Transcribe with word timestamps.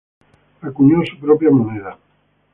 Acuñó 0.63 1.05
su 1.05 1.19
propia 1.19 1.51
moneda. 1.51 1.95